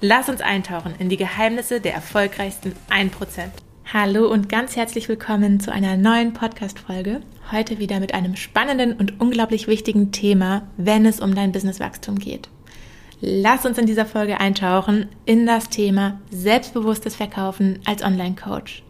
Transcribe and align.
Lass 0.00 0.28
uns 0.28 0.40
eintauchen 0.40 0.94
in 1.00 1.08
die 1.08 1.16
Geheimnisse 1.16 1.80
der 1.80 1.92
erfolgreichsten 1.92 2.72
1%. 2.88 3.10
Hallo 3.92 4.30
und 4.30 4.48
ganz 4.48 4.76
herzlich 4.76 5.08
willkommen 5.08 5.58
zu 5.58 5.72
einer 5.72 5.96
neuen 5.96 6.34
Podcast-Folge. 6.34 7.20
Heute 7.50 7.80
wieder 7.80 7.98
mit 7.98 8.14
einem 8.14 8.36
spannenden 8.36 8.92
und 8.92 9.20
unglaublich 9.20 9.66
wichtigen 9.66 10.12
Thema, 10.12 10.68
wenn 10.76 11.04
es 11.04 11.18
um 11.18 11.34
dein 11.34 11.50
Businesswachstum 11.50 12.20
geht. 12.20 12.48
Lass 13.20 13.66
uns 13.66 13.76
in 13.76 13.86
dieser 13.86 14.06
Folge 14.06 14.38
eintauchen 14.38 15.08
in 15.24 15.46
das 15.46 15.68
Thema 15.68 16.20
selbstbewusstes 16.30 17.16
Verkaufen 17.16 17.80
als 17.84 18.04
Online-Coach. 18.04 18.84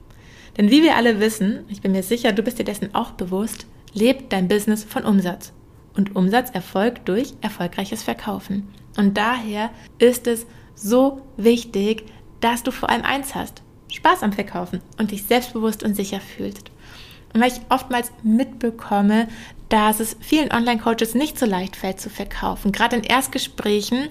Denn 0.59 0.70
wie 0.70 0.82
wir 0.82 0.95
alle 0.95 1.20
wissen, 1.20 1.65
ich 1.70 1.80
bin 1.80 1.93
mir 1.93 2.02
sicher, 2.02 2.32
du 2.32 2.43
bist 2.43 2.59
dir 2.59 2.65
dessen 2.65 2.95
auch 2.95 3.12
bewusst, 3.12 3.66
lebt 3.95 4.30
dein 4.34 4.46
Business 4.46 4.84
von 4.84 5.04
Umsatz. 5.04 5.54
Und 5.96 6.16
Umsatz 6.16 6.51
erfolgt 6.51 7.09
durch 7.09 7.32
erfolgreiches 7.40 8.02
Verkaufen. 8.02 8.68
Und 8.98 9.16
daher 9.16 9.70
ist 9.98 10.27
es 10.27 10.46
so 10.80 11.23
wichtig, 11.37 12.05
dass 12.41 12.62
du 12.62 12.70
vor 12.70 12.91
allem 12.91 13.05
eins 13.05 13.34
hast. 13.34 13.62
Spaß 13.92 14.23
am 14.23 14.32
Verkaufen 14.32 14.80
und 14.98 15.10
dich 15.10 15.24
selbstbewusst 15.24 15.82
und 15.82 15.95
sicher 15.95 16.21
fühlst. 16.21 16.71
Und 17.32 17.40
weil 17.40 17.52
ich 17.52 17.60
oftmals 17.68 18.12
mitbekomme, 18.23 19.29
dass 19.68 20.01
es 20.01 20.16
vielen 20.21 20.52
Online-Coaches 20.52 21.15
nicht 21.15 21.38
so 21.38 21.46
leicht 21.46 21.76
fällt 21.76 22.01
zu 22.01 22.10
verkaufen. 22.10 22.73
Gerade 22.73 22.96
in 22.96 23.02
Erstgesprächen 23.02 24.09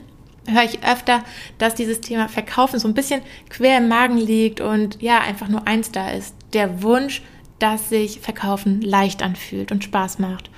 höre 0.47 0.63
ich 0.63 0.83
öfter, 0.83 1.23
dass 1.57 1.75
dieses 1.75 2.01
Thema 2.01 2.29
Verkaufen 2.29 2.79
so 2.79 2.87
ein 2.87 2.93
bisschen 2.93 3.21
quer 3.49 3.79
im 3.79 3.87
Magen 3.87 4.17
liegt 4.17 4.61
und 4.61 5.01
ja, 5.01 5.19
einfach 5.19 5.47
nur 5.47 5.67
eins 5.67 5.91
da 5.91 6.09
ist. 6.11 6.35
Der 6.53 6.81
Wunsch, 6.83 7.21
dass 7.59 7.89
sich 7.89 8.19
Verkaufen 8.19 8.81
leicht 8.81 9.23
anfühlt 9.23 9.71
und 9.71 9.83
Spaß 9.83 10.19
macht. 10.19 10.49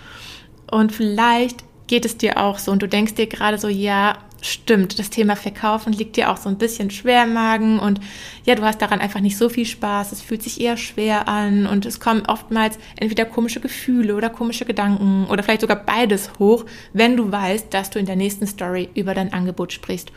Und 0.69 0.91
vielleicht 0.91 1.63
geht 1.87 2.05
es 2.05 2.17
dir 2.17 2.37
auch 2.37 2.59
so 2.59 2.71
und 2.71 2.81
du 2.81 2.87
denkst 2.87 3.15
dir 3.15 3.27
gerade 3.27 3.57
so, 3.57 3.67
ja, 3.67 4.17
stimmt, 4.41 4.99
das 4.99 5.09
Thema 5.09 5.35
Verkaufen 5.35 5.93
liegt 5.93 6.15
dir 6.15 6.29
auch 6.29 6.37
so 6.37 6.49
ein 6.49 6.57
bisschen 6.57 6.91
schwer 6.91 7.23
im 7.23 7.33
Magen 7.33 7.79
und 7.79 7.99
ja, 8.45 8.55
du 8.55 8.63
hast 8.63 8.81
daran 8.81 9.01
einfach 9.01 9.19
nicht 9.19 9.37
so 9.37 9.49
viel 9.49 9.65
Spaß, 9.65 10.11
es 10.11 10.21
fühlt 10.21 10.43
sich 10.43 10.61
eher 10.61 10.77
schwer 10.77 11.27
an 11.27 11.65
und 11.65 11.85
es 11.85 11.99
kommen 11.99 12.23
oftmals 12.27 12.77
entweder 12.97 13.25
komische 13.25 13.59
Gefühle 13.59 14.15
oder 14.15 14.29
komische 14.29 14.65
Gedanken 14.65 15.25
oder 15.29 15.43
vielleicht 15.43 15.61
sogar 15.61 15.83
beides 15.83 16.31
hoch, 16.39 16.65
wenn 16.93 17.17
du 17.17 17.31
weißt, 17.31 17.73
dass 17.73 17.89
du 17.89 17.99
in 17.99 18.05
der 18.05 18.15
nächsten 18.15 18.47
Story 18.47 18.89
über 18.95 19.13
dein 19.13 19.33
Angebot 19.33 19.73
sprichst 19.73 20.11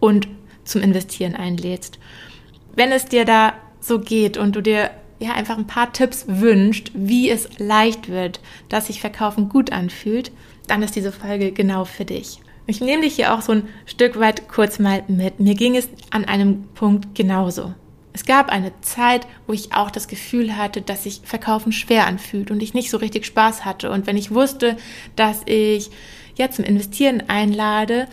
und 0.00 0.28
zum 0.64 0.82
Investieren 0.82 1.34
einlädst. 1.34 1.98
Wenn 2.74 2.92
es 2.92 3.06
dir 3.06 3.24
da 3.24 3.54
so 3.80 3.98
geht 3.98 4.36
und 4.36 4.54
du 4.54 4.62
dir 4.62 4.90
ja 5.18 5.32
einfach 5.32 5.58
ein 5.58 5.66
paar 5.66 5.92
Tipps 5.92 6.26
wünscht, 6.28 6.92
wie 6.94 7.30
es 7.30 7.58
leicht 7.58 8.08
wird, 8.08 8.40
dass 8.68 8.86
sich 8.86 9.00
Verkaufen 9.00 9.48
gut 9.48 9.72
anfühlt, 9.72 10.30
dann 10.66 10.82
ist 10.82 10.94
diese 10.94 11.12
Folge 11.12 11.52
genau 11.52 11.84
für 11.84 12.04
dich. 12.04 12.40
Ich 12.70 12.82
nehme 12.82 13.02
dich 13.02 13.14
hier 13.16 13.32
auch 13.32 13.40
so 13.40 13.52
ein 13.52 13.68
Stück 13.86 14.20
weit 14.20 14.46
kurz 14.46 14.78
mal 14.78 15.02
mit. 15.08 15.40
Mir 15.40 15.54
ging 15.54 15.74
es 15.74 15.88
an 16.10 16.26
einem 16.26 16.64
Punkt 16.74 17.14
genauso. 17.14 17.72
Es 18.12 18.26
gab 18.26 18.50
eine 18.50 18.78
Zeit, 18.82 19.26
wo 19.46 19.54
ich 19.54 19.72
auch 19.72 19.90
das 19.90 20.06
Gefühl 20.06 20.54
hatte, 20.54 20.82
dass 20.82 21.04
sich 21.04 21.22
Verkaufen 21.24 21.72
schwer 21.72 22.06
anfühlt 22.06 22.50
und 22.50 22.62
ich 22.62 22.74
nicht 22.74 22.90
so 22.90 22.98
richtig 22.98 23.24
Spaß 23.24 23.64
hatte. 23.64 23.90
Und 23.90 24.06
wenn 24.06 24.18
ich 24.18 24.34
wusste, 24.34 24.76
dass 25.16 25.40
ich 25.46 25.90
ja 26.36 26.50
zum 26.50 26.66
Investieren 26.66 27.22
einlade 27.28 28.06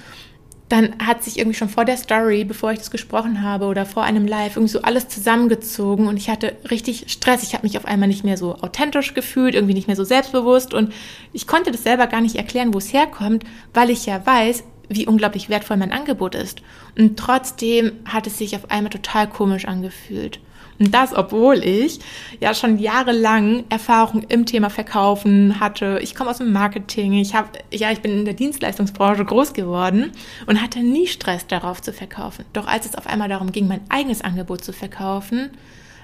dann 0.70 0.96
hat 1.06 1.24
sich 1.24 1.38
irgendwie 1.38 1.58
schon 1.58 1.70
vor 1.70 1.86
der 1.86 1.98
Story, 1.98 2.44
bevor 2.44 2.72
ich 2.72 2.80
das 2.80 2.90
gesprochen 2.90 3.44
habe 3.44 3.66
oder 3.66 3.86
vor 3.86 4.04
einem 4.04 4.26
Live, 4.26 4.56
irgendwie 4.56 4.72
so 4.72 4.82
alles 4.82 5.08
zusammengezogen 5.08 6.08
und 6.08 6.18
ich 6.18 6.30
hatte 6.30 6.56
richtig 6.72 7.06
Stress. 7.08 7.44
Ich 7.44 7.54
habe 7.54 7.66
mich 7.66 7.78
auf 7.78 7.86
einmal 7.86 8.08
nicht 8.08 8.24
mehr 8.24 8.38
so 8.38 8.56
authentisch 8.56 9.14
gefühlt, 9.14 9.54
irgendwie 9.54 9.76
nicht 9.76 9.88
mehr 9.88 9.96
so 9.96 10.04
selbstbewusst 10.04 10.74
und 10.74 10.92
ich 11.34 11.46
konnte 11.46 11.72
das 11.72 11.84
selber 11.84 12.08
gar 12.08 12.22
nicht 12.22 12.36
erklären, 12.36 12.74
wo 12.74 12.80
es 12.80 12.94
herkommt, 12.94 13.44
weil 13.74 13.92
ich 13.92 14.08
ja 14.08 14.26
weiß, 14.26 14.64
wie 14.90 15.08
unglaublich 15.08 15.50
wertvoll 15.50 15.78
mein 15.78 15.92
Angebot 15.92 16.36
ist. 16.36 16.62
Und 16.98 17.18
trotzdem 17.18 17.94
hat 18.06 18.28
es 18.28 18.38
sich 18.38 18.56
auf 18.56 18.72
einmal 18.72 18.92
total 18.92 19.28
komisch 19.30 19.66
angefühlt. 19.66 20.40
Und 20.78 20.94
das, 20.94 21.14
obwohl 21.14 21.64
ich 21.64 22.00
ja 22.40 22.54
schon 22.54 22.78
jahrelang 22.78 23.64
Erfahrung 23.70 24.24
im 24.28 24.46
Thema 24.46 24.70
Verkaufen 24.70 25.60
hatte. 25.60 26.00
Ich 26.02 26.16
komme 26.16 26.30
aus 26.30 26.40
dem 26.40 26.52
Marketing. 26.52 27.14
Ich 27.14 27.34
habe, 27.34 27.50
ja, 27.72 27.92
ich 27.92 28.02
bin 28.02 28.12
in 28.12 28.26
der 28.26 28.34
Dienstleistungsbranche 28.34 29.24
groß 29.24 29.54
geworden 29.54 30.12
und 30.48 30.62
hatte 30.62 30.80
nie 30.80 31.08
Stress 31.08 31.48
darauf 31.48 31.82
zu 31.82 31.94
verkaufen. 31.94 32.46
Doch 32.54 32.68
als 32.68 32.86
es 32.86 32.96
auf 32.96 33.08
einmal 33.08 33.30
darum 33.30 33.52
ging, 33.52 33.68
mein 33.68 33.82
eigenes 33.90 34.22
Angebot 34.22 34.64
zu 34.64 34.74
verkaufen, 34.74 35.52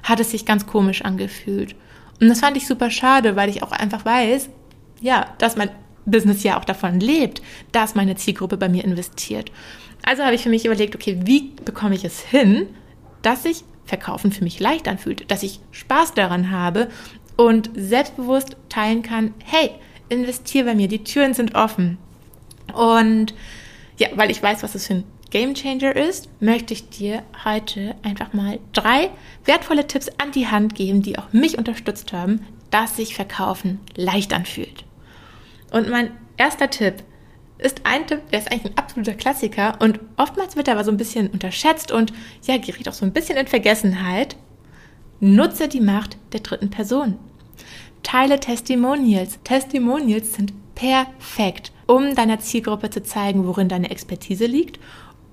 hat 0.03 0.19
es 0.19 0.31
sich 0.31 0.45
ganz 0.45 0.65
komisch 0.65 1.03
angefühlt. 1.03 1.75
Und 2.21 2.29
das 2.29 2.39
fand 2.39 2.55
ich 2.55 2.67
super 2.67 2.91
schade, 2.91 3.35
weil 3.35 3.49
ich 3.49 3.63
auch 3.63 3.71
einfach 3.71 4.05
weiß, 4.05 4.49
ja, 5.01 5.25
dass 5.39 5.57
mein 5.57 5.69
Business 6.05 6.43
ja 6.43 6.59
auch 6.59 6.65
davon 6.65 6.99
lebt, 6.99 7.41
dass 7.71 7.95
meine 7.95 8.15
Zielgruppe 8.15 8.57
bei 8.57 8.69
mir 8.69 8.83
investiert. 8.83 9.51
Also 10.03 10.23
habe 10.23 10.35
ich 10.35 10.43
für 10.43 10.49
mich 10.49 10.65
überlegt, 10.65 10.95
okay, 10.95 11.19
wie 11.23 11.51
bekomme 11.65 11.95
ich 11.95 12.05
es 12.05 12.21
hin, 12.21 12.67
dass 13.21 13.45
ich 13.45 13.63
Verkaufen 13.91 14.31
für 14.31 14.45
mich 14.45 14.61
leicht 14.61 14.87
anfühlt, 14.87 15.29
dass 15.29 15.43
ich 15.43 15.59
Spaß 15.71 16.13
daran 16.13 16.49
habe 16.49 16.87
und 17.35 17.69
selbstbewusst 17.75 18.55
teilen 18.69 19.01
kann, 19.01 19.33
hey, 19.43 19.71
investiere 20.07 20.63
bei 20.63 20.75
mir, 20.75 20.87
die 20.87 21.03
Türen 21.03 21.33
sind 21.33 21.55
offen. 21.55 21.97
Und 22.73 23.33
ja, 23.97 24.07
weil 24.15 24.31
ich 24.31 24.41
weiß, 24.41 24.63
was 24.63 24.75
es 24.75 24.87
für 24.87 24.93
ein 24.93 25.03
Game 25.29 25.55
Changer 25.55 25.93
ist, 25.93 26.29
möchte 26.39 26.73
ich 26.73 26.87
dir 26.87 27.23
heute 27.43 27.95
einfach 28.01 28.31
mal 28.31 28.59
drei 28.71 29.09
wertvolle 29.43 29.85
Tipps 29.87 30.07
an 30.19 30.31
die 30.31 30.47
Hand 30.47 30.73
geben, 30.73 31.01
die 31.01 31.19
auch 31.19 31.33
mich 31.33 31.57
unterstützt 31.57 32.13
haben, 32.13 32.45
dass 32.69 32.95
sich 32.95 33.13
Verkaufen 33.13 33.81
leicht 33.97 34.33
anfühlt. 34.33 34.85
Und 35.69 35.89
mein 35.89 36.11
erster 36.37 36.69
Tipp 36.69 37.03
ist 37.61 37.81
ein 37.85 38.07
Tipp, 38.07 38.21
der 38.31 38.39
ist 38.39 38.51
eigentlich 38.51 38.73
ein 38.73 38.77
absoluter 38.77 39.13
Klassiker 39.13 39.77
und 39.79 39.99
oftmals 40.17 40.55
wird 40.55 40.67
er 40.67 40.73
aber 40.73 40.83
so 40.83 40.91
ein 40.91 40.97
bisschen 40.97 41.29
unterschätzt 41.29 41.91
und 41.91 42.11
ja, 42.43 42.57
gerät 42.57 42.89
auch 42.89 42.93
so 42.93 43.05
ein 43.05 43.13
bisschen 43.13 43.37
in 43.37 43.47
Vergessenheit. 43.47 44.35
Nutze 45.19 45.67
die 45.67 45.81
Macht 45.81 46.17
der 46.33 46.39
dritten 46.39 46.71
Person. 46.71 47.17
Teile 48.01 48.39
Testimonials. 48.39 49.39
Testimonials 49.43 50.33
sind 50.33 50.53
perfekt, 50.73 51.71
um 51.85 52.15
deiner 52.15 52.39
Zielgruppe 52.39 52.89
zu 52.89 53.03
zeigen, 53.03 53.45
worin 53.45 53.69
deine 53.69 53.91
Expertise 53.91 54.47
liegt 54.47 54.79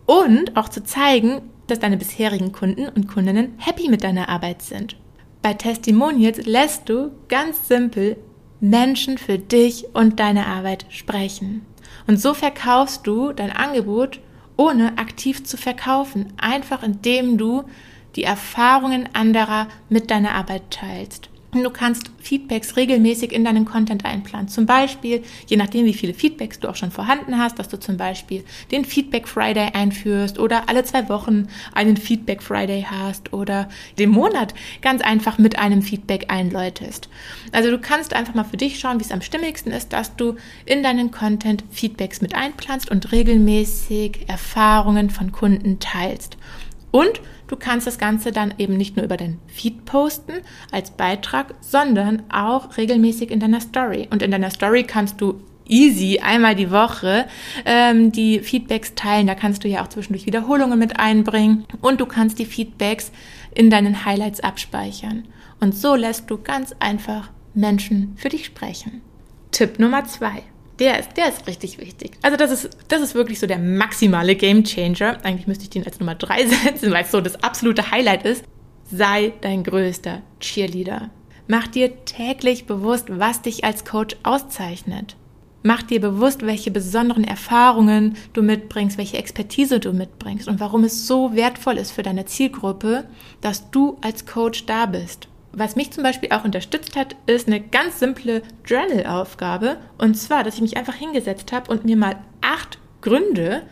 und 0.05 0.56
auch 0.56 0.69
zu 0.69 0.84
zeigen, 0.84 1.41
dass 1.66 1.78
deine 1.78 1.97
bisherigen 1.97 2.53
Kunden 2.53 2.89
und 2.89 3.09
Kundinnen 3.09 3.55
happy 3.59 3.89
mit 3.89 4.05
deiner 4.05 4.28
Arbeit 4.28 4.62
sind. 4.62 4.97
Bei 5.41 5.55
Testimonials 5.55 6.45
lässt 6.47 6.89
du 6.89 7.12
ganz 7.28 7.69
simpel 7.69 8.16
Menschen 8.60 9.19
für 9.19 9.39
dich 9.39 9.87
und 9.95 10.21
deine 10.21 10.47
Arbeit 10.47 10.87
sprechen. 10.91 11.65
Und 12.06 12.21
so 12.21 12.34
verkaufst 12.34 13.06
du 13.06 13.32
dein 13.32 13.50
Angebot, 13.50 14.21
ohne 14.56 14.99
aktiv 14.99 15.44
zu 15.44 15.56
verkaufen, 15.56 16.32
einfach 16.37 16.82
indem 16.82 17.38
du 17.38 17.65
die 18.16 18.25
Erfahrungen 18.25 19.09
anderer 19.12 19.69
mit 19.88 20.10
deiner 20.10 20.32
Arbeit 20.34 20.71
teilst. 20.71 21.31
Du 21.53 21.70
kannst 21.70 22.10
Feedbacks 22.19 22.76
regelmäßig 22.76 23.32
in 23.32 23.42
deinen 23.42 23.64
Content 23.64 24.04
einplanen. 24.04 24.48
Zum 24.48 24.66
Beispiel, 24.66 25.22
je 25.47 25.56
nachdem, 25.56 25.86
wie 25.86 25.94
viele 25.94 26.12
Feedbacks 26.12 26.60
du 26.60 26.69
auch 26.69 26.76
schon 26.76 26.91
vorhanden 26.91 27.38
hast, 27.38 27.59
dass 27.59 27.69
du 27.69 27.81
zum 27.81 27.97
Beispiel 27.97 28.44
den 28.70 28.84
Feedback 28.84 29.26
Friday 29.26 29.70
einführst 29.72 30.38
oder 30.38 30.69
alle 30.69 30.84
zwei 30.84 31.09
Wochen 31.09 31.48
einen 31.72 31.97
Feedback 31.97 32.42
Friday 32.42 32.86
hast 32.91 33.33
oder 33.33 33.71
den 33.98 34.10
Monat 34.10 34.53
ganz 34.83 35.00
einfach 35.00 35.39
mit 35.39 35.59
einem 35.59 35.80
Feedback 35.80 36.27
einläutest. 36.28 37.09
Also 37.53 37.71
du 37.71 37.78
kannst 37.78 38.12
einfach 38.12 38.34
mal 38.34 38.44
für 38.44 38.59
dich 38.59 38.78
schauen, 38.78 39.01
wie 39.01 39.04
es 39.04 39.12
am 39.12 39.22
stimmigsten 39.22 39.72
ist, 39.72 39.94
dass 39.94 40.16
du 40.16 40.36
in 40.66 40.83
deinen 40.83 41.10
Content 41.10 41.65
Feedbacks 41.71 42.21
mit 42.21 42.34
einplanst 42.34 42.91
und 42.91 43.10
regelmäßig 43.10 44.28
Erfahrungen 44.28 45.09
von 45.09 45.33
Kunden 45.33 45.78
teilst. 45.80 46.36
Und 46.91 47.21
du 47.47 47.57
kannst 47.57 47.87
das 47.87 47.99
Ganze 47.99 48.33
dann 48.33 48.55
eben 48.59 48.77
nicht 48.77 48.97
nur 48.97 49.05
über 49.05 49.17
dein 49.17 49.39
Feed 49.47 49.85
posten 49.85 50.33
als 50.73 50.91
Beitrag, 50.91 51.55
sondern 51.61 52.23
auch 52.31 52.77
regelmäßig 52.77 53.31
in 53.31 53.41
deiner 53.41 53.61
Story. 53.61 54.09
Und 54.11 54.23
in 54.23 54.31
deiner 54.31 54.51
Story 54.51 54.85
kannst 54.85 55.21
du 55.21 55.41
easy 55.69 56.21
einmal 56.21 56.55
die 56.55 56.71
Woche 56.71 57.27
ähm, 57.65 58.11
die 58.11 58.41
Feedbacks 58.41 58.95
teilen. 58.95 59.27
Da 59.27 59.35
kannst 59.35 59.65
du 59.65 59.69
ja 59.69 59.83
auch 59.83 59.89
zwischendurch 59.89 60.27
Wiederholungen 60.27 60.79
mit 60.79 60.99
einbringen 60.99 61.67
und 61.81 62.01
du 62.01 62.07
kannst 62.07 62.39
die 62.39 62.47
Feedbacks 62.47 63.13
in 63.55 63.71
deinen 63.71 64.05
Highlights 64.05 64.41
abspeichern. 64.41 65.25
Und 65.61 65.75
so 65.75 65.95
lässt 65.95 66.31
du 66.31 66.39
ganz 66.39 66.75
einfach 66.79 67.31
Menschen 67.55 68.15
für 68.17 68.29
dich 68.29 68.47
sprechen. 68.47 69.03
Tipp 69.51 69.79
Nummer 69.79 70.05
zwei. 70.05 70.43
Der 70.78 71.01
ist, 71.01 71.16
der 71.16 71.28
ist 71.28 71.47
richtig 71.47 71.78
wichtig. 71.78 72.13
Also 72.22 72.36
das 72.36 72.51
ist, 72.51 72.71
das 72.89 73.03
ist 73.03 73.15
wirklich 73.15 73.41
so 73.41 73.47
der 73.47 73.59
maximale 73.59 74.36
Game 74.36 74.63
Changer. 74.63 75.19
Eigentlich 75.25 75.47
müsste 75.47 75.65
ich 75.65 75.71
den 75.71 75.84
als 75.84 75.98
Nummer 75.98 76.15
drei 76.15 76.47
setzen, 76.65 76.92
weil 76.92 77.04
es 77.04 77.10
so 77.10 77.21
das 77.21 77.42
absolute 77.42 77.91
Highlight 77.91 78.25
ist. 78.25 78.45
Sei 78.91 79.33
dein 79.41 79.65
größter 79.65 80.22
Cheerleader. 80.41 81.10
Mach 81.47 81.66
dir 81.66 82.04
täglich 82.04 82.66
bewusst, 82.66 83.07
was 83.09 83.42
dich 83.42 83.65
als 83.65 83.84
Coach 83.84 84.16
auszeichnet. 84.22 85.16
Mach 85.63 85.83
dir 85.83 86.01
bewusst, 86.01 86.47
welche 86.47 86.71
besonderen 86.71 87.25
Erfahrungen 87.25 88.16
du 88.33 88.42
mitbringst, 88.42 88.97
welche 88.97 89.19
Expertise 89.19 89.80
du 89.80 89.92
mitbringst 89.92 90.47
und 90.47 90.60
warum 90.60 90.84
es 90.84 91.07
so 91.07 91.34
wertvoll 91.34 91.78
ist 91.78 91.91
für 91.91 92.03
deine 92.03 92.27
Zielgruppe, 92.27 93.04
dass 93.41 93.71
du 93.71 93.98
als 94.01 94.25
Coach 94.25 94.66
da 94.66 94.86
bist. 94.86 95.28
Was 95.53 95.77
mich 95.77 95.91
zum 95.91 96.03
Beispiel 96.03 96.30
auch 96.33 96.45
unterstützt 96.45 96.97
hat, 96.97 97.16
ist 97.27 97.48
eine 97.48 97.60
ganz 97.60 97.98
simple 97.98 98.42
Journal-Aufgabe. 98.65 99.78
Und 99.97 100.15
zwar, 100.15 100.45
dass 100.45 100.56
ich 100.56 100.60
mich 100.60 100.77
einfach 100.77 100.95
hingesetzt 100.95 101.53
habe 101.53 101.71
und 101.71 101.84
mir 101.84 101.97
mal 101.97 102.16
acht 102.41 102.78
Gründe 103.00 103.62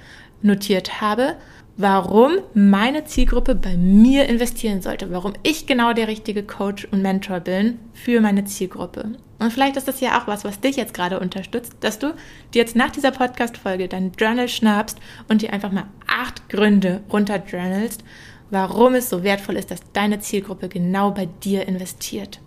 notiert 0.42 1.00
habe, 1.00 1.36
warum 1.76 2.38
meine 2.54 3.04
Zielgruppe 3.04 3.54
bei 3.54 3.76
mir 3.76 4.28
investieren 4.28 4.80
sollte, 4.80 5.10
warum 5.10 5.34
ich 5.42 5.66
genau 5.66 5.92
der 5.92 6.08
richtige 6.08 6.42
Coach 6.42 6.88
und 6.90 7.02
Mentor 7.02 7.40
bin 7.40 7.78
für 7.92 8.20
meine 8.20 8.44
Zielgruppe. 8.44 9.12
Und 9.38 9.52
vielleicht 9.52 9.76
ist 9.76 9.86
das 9.86 10.00
ja 10.00 10.18
auch 10.18 10.26
was, 10.26 10.44
was 10.44 10.60
dich 10.60 10.76
jetzt 10.76 10.94
gerade 10.94 11.20
unterstützt, 11.20 11.74
dass 11.80 11.98
du 11.98 12.14
dir 12.54 12.62
jetzt 12.62 12.76
nach 12.76 12.90
dieser 12.90 13.10
Podcast-Folge 13.10 13.88
dein 13.88 14.12
Journal 14.12 14.48
schnappst 14.48 14.98
und 15.28 15.42
dir 15.42 15.52
einfach 15.52 15.72
mal 15.72 15.88
acht 16.06 16.48
Gründe 16.48 17.02
runterjournalst, 17.12 18.02
warum 18.50 18.94
es 18.94 19.10
so 19.10 19.22
wertvoll 19.22 19.56
ist, 19.56 19.70
dass 19.70 19.80
deine 19.92 20.20
Zielgruppe 20.20 20.68
genau 20.68 21.10
bei 21.10 21.26
dir 21.26 21.66
investiert. 21.66 22.40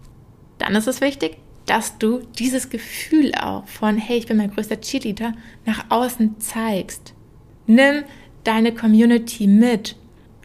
Dann 0.57 0.75
ist 0.75 0.87
es 0.87 1.01
wichtig, 1.01 1.37
dass 1.65 1.97
du 1.97 2.21
dieses 2.39 2.69
Gefühl 2.69 3.33
auch 3.35 3.67
von, 3.67 3.97
hey, 3.97 4.17
ich 4.17 4.27
bin 4.27 4.37
mein 4.37 4.51
größter 4.51 4.81
Cheerleader, 4.81 5.33
nach 5.65 5.85
außen 5.89 6.39
zeigst. 6.39 7.13
Nimm 7.67 8.03
deine 8.43 8.73
Community 8.73 9.45
mit. 9.45 9.95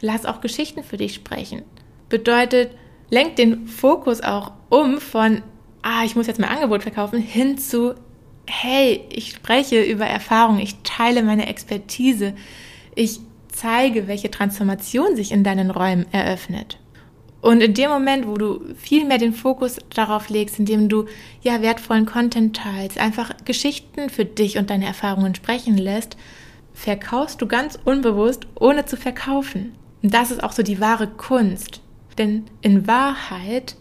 Lass 0.00 0.26
auch 0.26 0.40
Geschichten 0.40 0.82
für 0.82 0.98
dich 0.98 1.14
sprechen. 1.14 1.62
Bedeutet, 2.10 2.72
lenk 3.10 3.36
den 3.36 3.66
Fokus 3.66 4.20
auch 4.20 4.52
um 4.68 5.00
von, 5.00 5.42
ah, 5.82 6.04
ich 6.04 6.14
muss 6.14 6.26
jetzt 6.26 6.40
mein 6.40 6.50
Angebot 6.50 6.82
verkaufen, 6.82 7.18
hin 7.18 7.56
zu, 7.56 7.94
hey, 8.46 9.04
ich 9.10 9.30
spreche 9.30 9.82
über 9.82 10.04
Erfahrung, 10.04 10.58
ich 10.58 10.76
teile 10.82 11.22
meine 11.22 11.46
Expertise, 11.46 12.34
ich 12.94 13.20
zeige, 13.54 14.08
welche 14.08 14.30
Transformation 14.30 15.16
sich 15.16 15.32
in 15.32 15.44
deinen 15.44 15.70
Räumen 15.70 16.06
eröffnet. 16.12 16.78
Und 17.40 17.60
in 17.60 17.74
dem 17.74 17.90
Moment, 17.90 18.26
wo 18.26 18.34
du 18.34 18.62
viel 18.74 19.04
mehr 19.04 19.18
den 19.18 19.34
Fokus 19.34 19.76
darauf 19.94 20.30
legst, 20.30 20.58
indem 20.58 20.88
du 20.88 21.04
ja 21.42 21.60
wertvollen 21.60 22.06
Content 22.06 22.56
teilst, 22.56 22.98
einfach 22.98 23.32
Geschichten 23.44 24.08
für 24.08 24.24
dich 24.24 24.56
und 24.56 24.70
deine 24.70 24.86
Erfahrungen 24.86 25.34
sprechen 25.34 25.76
lässt, 25.76 26.16
verkaufst 26.72 27.42
du 27.42 27.46
ganz 27.46 27.78
unbewusst, 27.84 28.46
ohne 28.58 28.86
zu 28.86 28.96
verkaufen. 28.96 29.74
Und 30.02 30.14
das 30.14 30.30
ist 30.30 30.42
auch 30.42 30.52
so 30.52 30.62
die 30.62 30.80
wahre 30.80 31.06
Kunst. 31.06 31.82
Denn 32.16 32.44
in 32.62 32.86
Wahrheit 32.86 33.76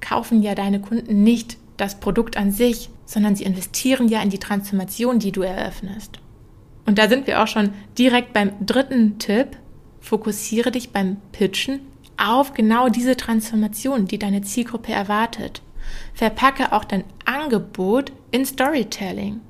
kaufen 0.00 0.42
ja 0.42 0.54
deine 0.54 0.80
Kunden 0.80 1.22
nicht 1.22 1.56
das 1.78 1.98
Produkt 1.98 2.36
an 2.36 2.52
sich, 2.52 2.90
sondern 3.06 3.36
sie 3.36 3.44
investieren 3.44 4.08
ja 4.08 4.20
in 4.22 4.30
die 4.30 4.38
Transformation, 4.38 5.18
die 5.18 5.32
du 5.32 5.40
eröffnest. 5.40 6.20
Und 6.90 6.98
da 6.98 7.08
sind 7.08 7.28
wir 7.28 7.40
auch 7.40 7.46
schon 7.46 7.72
direkt 7.96 8.32
beim 8.32 8.66
dritten 8.66 9.20
Tipp. 9.20 9.56
Fokussiere 10.00 10.72
dich 10.72 10.90
beim 10.90 11.18
Pitchen 11.30 11.82
auf 12.16 12.52
genau 12.52 12.88
diese 12.88 13.16
Transformation, 13.16 14.06
die 14.06 14.18
deine 14.18 14.42
Zielgruppe 14.42 14.90
erwartet. 14.90 15.62
Verpacke 16.14 16.72
auch 16.72 16.82
dein 16.82 17.04
Angebot 17.24 18.10
in 18.32 18.44
Storytelling. 18.44 19.40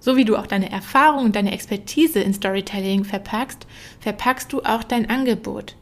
So 0.00 0.18
wie 0.18 0.26
du 0.26 0.36
auch 0.36 0.46
deine 0.46 0.70
Erfahrung 0.70 1.24
und 1.24 1.34
deine 1.34 1.52
Expertise 1.52 2.20
in 2.20 2.34
Storytelling 2.34 3.04
verpackst, 3.04 3.66
verpackst 3.98 4.52
du 4.52 4.60
auch 4.60 4.82
dein 4.84 5.08
Angebot. 5.08 5.76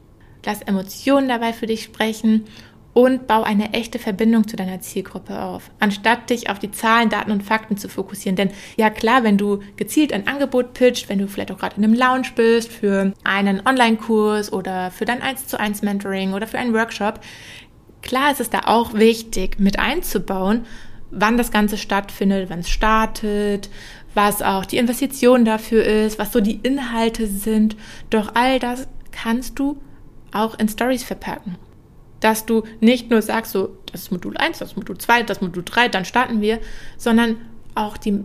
Lass 0.47 0.63
Emotionen 0.63 1.29
dabei 1.29 1.53
für 1.53 1.67
dich 1.67 1.83
sprechen 1.83 2.45
und 2.93 3.27
bau 3.27 3.43
eine 3.43 3.73
echte 3.73 3.99
Verbindung 3.99 4.49
zu 4.49 4.57
deiner 4.57 4.81
Zielgruppe 4.81 5.41
auf, 5.41 5.71
anstatt 5.79 6.31
dich 6.31 6.51
auf 6.51 6.59
die 6.59 6.73
Zahlen, 6.73 7.09
Daten 7.09 7.31
und 7.31 7.43
Fakten 7.43 7.77
zu 7.77 7.89
fokussieren. 7.89 8.37
Denn 8.37 8.51
ja 8.77 8.91
klar, 8.91 9.23
wenn 9.23 9.39
du 9.39 9.61
gezielt 9.77 10.13
ein 10.13 10.27
Angebot 10.27 10.75
pitcht, 10.75 11.09
wenn 11.09 11.19
du 11.19 11.29
vielleicht 11.29 11.53
auch 11.53 11.59
gerade 11.59 11.77
in 11.77 11.85
einem 11.85 11.95
Lounge 11.95 12.29
bist 12.35 12.73
für 12.73 13.13
einen 13.23 13.65
Online-Kurs 13.65 14.53
oder 14.53 14.91
für 14.91 15.05
dein 15.05 15.23
1 15.23 15.47
zu 15.47 15.59
1 15.59 15.83
Mentoring 15.83 16.33
oder 16.33 16.47
für 16.47 16.59
einen 16.59 16.75
Workshop, 16.75 17.21
klar 18.03 18.33
ist 18.33 18.41
es 18.41 18.51
da 18.51 18.63
auch 18.67 18.95
wichtig 18.95 19.61
mit 19.61 19.79
einzubauen, 19.79 20.67
wann 21.13 21.37
das 21.37 21.53
Ganze 21.53 21.77
stattfindet, 21.77 22.51
wann 22.51 22.61
es 22.61 22.71
startet, 22.71 23.71
was 24.15 24.43
auch 24.43 24.67
die 24.67 24.79
Investition 24.79 25.45
dafür 25.45 25.85
ist, 25.85 26.19
was 26.19 26.33
so 26.33 26.41
die 26.41 26.59
Inhalte 26.63 27.29
sind. 27.29 27.77
Doch 28.11 28.35
all 28.35 28.59
das 28.59 28.89
kannst 29.13 29.61
du 29.61 29.81
auch 30.33 30.59
in 30.59 30.69
Stories 30.69 31.05
verpacken 31.05 31.57
dass 32.21 32.47
du 32.47 32.63
nicht 32.81 33.11
nur 33.11 33.23
sagst, 33.23 33.53
so, 33.53 33.77
das 33.91 34.03
ist 34.03 34.13
Modul 34.13 34.37
1, 34.37 34.59
das 34.59 34.71
ist 34.71 34.77
Modul 34.77 34.99
2, 34.99 35.23
das 35.23 35.39
ist 35.39 35.43
Modul 35.43 35.63
3, 35.65 35.89
dann 35.89 36.05
starten 36.05 36.41
wir, 36.41 36.61
sondern 36.97 37.37
auch 37.75 37.97
die 37.97 38.23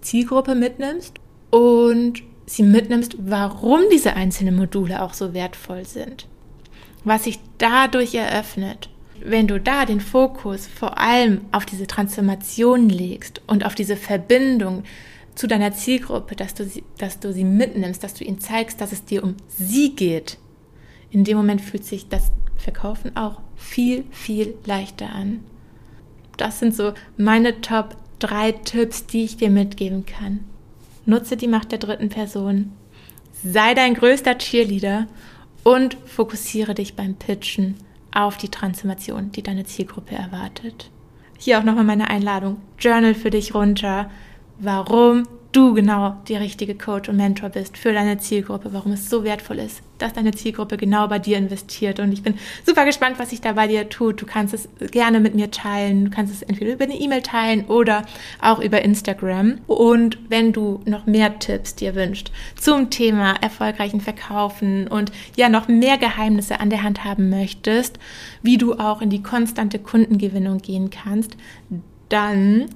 Zielgruppe 0.00 0.54
mitnimmst 0.54 1.14
und 1.50 2.22
sie 2.46 2.62
mitnimmst, 2.62 3.16
warum 3.18 3.82
diese 3.92 4.14
einzelnen 4.14 4.56
Module 4.56 5.02
auch 5.02 5.14
so 5.14 5.34
wertvoll 5.34 5.84
sind. 5.84 6.26
Was 7.04 7.24
sich 7.24 7.38
dadurch 7.58 8.14
eröffnet. 8.14 8.88
Wenn 9.22 9.46
du 9.46 9.60
da 9.60 9.86
den 9.86 10.00
Fokus 10.00 10.66
vor 10.66 10.98
allem 10.98 11.42
auf 11.52 11.64
diese 11.64 11.86
Transformation 11.86 12.88
legst 12.88 13.40
und 13.46 13.64
auf 13.64 13.74
diese 13.74 13.96
Verbindung 13.96 14.84
zu 15.34 15.46
deiner 15.46 15.72
Zielgruppe, 15.72 16.36
dass 16.36 16.54
du 16.54 16.64
sie, 16.64 16.84
dass 16.98 17.20
du 17.20 17.32
sie 17.32 17.44
mitnimmst, 17.44 18.02
dass 18.02 18.14
du 18.14 18.24
ihnen 18.24 18.40
zeigst, 18.40 18.80
dass 18.80 18.92
es 18.92 19.04
dir 19.04 19.24
um 19.24 19.36
sie 19.48 19.94
geht, 19.94 20.38
in 21.14 21.22
dem 21.22 21.36
Moment 21.36 21.60
fühlt 21.60 21.84
sich 21.84 22.08
das 22.08 22.32
Verkaufen 22.56 23.16
auch 23.16 23.40
viel, 23.54 24.04
viel 24.10 24.54
leichter 24.64 25.10
an. 25.12 25.44
Das 26.36 26.58
sind 26.58 26.74
so 26.74 26.92
meine 27.16 27.60
Top 27.60 27.96
3 28.18 28.50
Tipps, 28.50 29.06
die 29.06 29.22
ich 29.22 29.36
dir 29.36 29.48
mitgeben 29.48 30.04
kann. 30.06 30.40
Nutze 31.06 31.36
die 31.36 31.46
Macht 31.46 31.70
der 31.70 31.78
dritten 31.78 32.08
Person. 32.08 32.72
Sei 33.44 33.74
dein 33.74 33.94
größter 33.94 34.38
Cheerleader 34.38 35.06
und 35.62 35.96
fokussiere 36.04 36.74
dich 36.74 36.96
beim 36.96 37.14
Pitchen 37.14 37.76
auf 38.12 38.36
die 38.36 38.48
Transformation, 38.48 39.30
die 39.30 39.42
deine 39.44 39.64
Zielgruppe 39.64 40.16
erwartet. 40.16 40.90
Hier 41.38 41.60
auch 41.60 41.64
nochmal 41.64 41.84
meine 41.84 42.10
Einladung. 42.10 42.56
Journal 42.76 43.14
für 43.14 43.30
dich 43.30 43.54
runter. 43.54 44.10
Warum 44.58 45.24
du 45.54 45.72
genau 45.72 46.16
die 46.26 46.36
richtige 46.36 46.74
Coach 46.74 47.08
und 47.08 47.16
Mentor 47.16 47.48
bist 47.48 47.78
für 47.78 47.92
deine 47.92 48.18
Zielgruppe, 48.18 48.72
warum 48.72 48.92
es 48.92 49.08
so 49.08 49.22
wertvoll 49.22 49.60
ist, 49.60 49.82
dass 49.98 50.12
deine 50.12 50.32
Zielgruppe 50.32 50.76
genau 50.76 51.06
bei 51.06 51.20
dir 51.20 51.38
investiert. 51.38 52.00
Und 52.00 52.12
ich 52.12 52.22
bin 52.22 52.34
super 52.66 52.84
gespannt, 52.84 53.18
was 53.18 53.30
sich 53.30 53.40
da 53.40 53.52
bei 53.52 53.68
dir 53.68 53.88
tut. 53.88 54.20
Du 54.20 54.26
kannst 54.26 54.52
es 54.52 54.68
gerne 54.90 55.20
mit 55.20 55.34
mir 55.34 55.50
teilen. 55.50 56.06
Du 56.06 56.10
kannst 56.10 56.34
es 56.34 56.42
entweder 56.42 56.72
über 56.72 56.84
eine 56.84 56.98
E-Mail 56.98 57.22
teilen 57.22 57.66
oder 57.66 58.02
auch 58.40 58.58
über 58.58 58.82
Instagram. 58.82 59.58
Und 59.66 60.18
wenn 60.28 60.52
du 60.52 60.80
noch 60.86 61.06
mehr 61.06 61.38
Tipps 61.38 61.76
dir 61.76 61.94
wünscht 61.94 62.32
zum 62.56 62.90
Thema 62.90 63.34
erfolgreichen 63.40 64.00
Verkaufen 64.00 64.88
und 64.88 65.12
ja 65.36 65.48
noch 65.48 65.68
mehr 65.68 65.98
Geheimnisse 65.98 66.58
an 66.58 66.70
der 66.70 66.82
Hand 66.82 67.04
haben 67.04 67.30
möchtest, 67.30 67.98
wie 68.42 68.58
du 68.58 68.74
auch 68.74 69.00
in 69.00 69.10
die 69.10 69.22
konstante 69.22 69.78
Kundengewinnung 69.78 70.58
gehen 70.58 70.90
kannst, 70.90 71.36
dann 72.08 72.66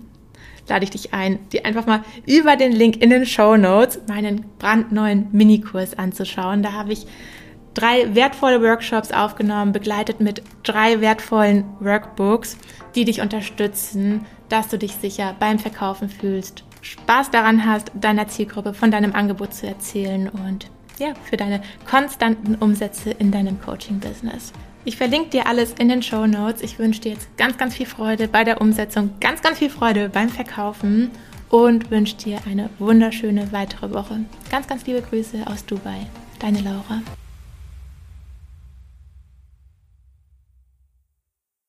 lade 0.68 0.84
ich 0.84 0.90
dich 0.90 1.14
ein, 1.14 1.38
dir 1.50 1.66
einfach 1.66 1.86
mal 1.86 2.02
über 2.26 2.56
den 2.56 2.72
Link 2.72 3.02
in 3.02 3.10
den 3.10 3.26
Show 3.26 3.56
Notes 3.56 4.00
meinen 4.08 4.44
brandneuen 4.58 5.28
Minikurs 5.32 5.96
anzuschauen. 5.96 6.62
Da 6.62 6.72
habe 6.72 6.92
ich 6.92 7.06
drei 7.74 8.14
wertvolle 8.14 8.62
Workshops 8.62 9.12
aufgenommen, 9.12 9.72
begleitet 9.72 10.20
mit 10.20 10.42
drei 10.62 11.00
wertvollen 11.00 11.64
Workbooks, 11.80 12.56
die 12.94 13.04
dich 13.04 13.20
unterstützen, 13.20 14.26
dass 14.48 14.68
du 14.68 14.78
dich 14.78 14.94
sicher 14.94 15.36
beim 15.38 15.58
Verkaufen 15.58 16.08
fühlst, 16.08 16.64
Spaß 16.80 17.30
daran 17.30 17.66
hast, 17.66 17.92
deiner 17.94 18.28
Zielgruppe 18.28 18.74
von 18.74 18.90
deinem 18.90 19.14
Angebot 19.14 19.54
zu 19.54 19.66
erzählen 19.66 20.28
und 20.28 20.70
ja, 20.98 21.14
für 21.24 21.36
deine 21.36 21.62
konstanten 21.88 22.54
Umsätze 22.56 23.10
in 23.10 23.30
deinem 23.30 23.60
Coaching-Business. 23.60 24.52
Ich 24.84 24.96
verlinke 24.96 25.30
dir 25.30 25.46
alles 25.46 25.74
in 25.78 25.88
den 25.88 26.02
Show 26.02 26.26
Notes. 26.26 26.62
Ich 26.62 26.78
wünsche 26.78 27.00
dir 27.00 27.12
jetzt 27.12 27.36
ganz, 27.36 27.58
ganz 27.58 27.74
viel 27.74 27.86
Freude 27.86 28.28
bei 28.28 28.44
der 28.44 28.60
Umsetzung, 28.60 29.10
ganz, 29.20 29.42
ganz 29.42 29.58
viel 29.58 29.70
Freude 29.70 30.08
beim 30.08 30.28
Verkaufen 30.28 31.10
und 31.50 31.90
wünsche 31.90 32.16
dir 32.16 32.38
eine 32.46 32.70
wunderschöne 32.78 33.52
weitere 33.52 33.92
Woche. 33.92 34.20
Ganz, 34.50 34.66
ganz 34.66 34.86
liebe 34.86 35.02
Grüße 35.02 35.46
aus 35.46 35.64
Dubai. 35.66 36.06
Deine 36.38 36.60
Laura. 36.60 37.02